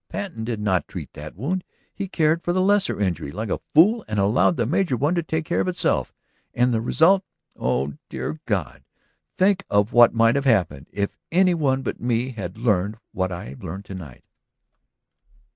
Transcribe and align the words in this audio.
Patten 0.09 0.43
did 0.43 0.59
not 0.59 0.87
treat 0.87 1.13
that 1.13 1.35
wound; 1.35 1.63
he 1.93 2.07
cared 2.07 2.41
for 2.41 2.53
the 2.53 2.61
lesser 2.63 2.99
injury 2.99 3.29
like 3.29 3.51
a 3.51 3.61
fool 3.75 4.03
and 4.07 4.17
allowed 4.17 4.57
the 4.57 4.65
major 4.65 4.97
one 4.97 5.13
to 5.13 5.21
take 5.21 5.45
care 5.45 5.61
of 5.61 5.67
itself. 5.67 6.11
And 6.55 6.73
the 6.73 6.81
result... 6.81 7.23
Oh, 7.55 7.93
dear 8.09 8.39
God! 8.47 8.83
Think 9.37 9.63
of 9.69 9.93
what 9.93 10.15
might 10.15 10.33
have 10.33 10.45
happened. 10.45 10.87
If 10.91 11.19
any 11.31 11.53
one 11.53 11.83
but 11.83 12.01
me 12.01 12.29
had 12.31 12.57
learned 12.57 12.97
what 13.11 13.31
I 13.31 13.49
have 13.49 13.63
learned 13.63 13.85
to 13.85 13.93
night." 13.93 14.23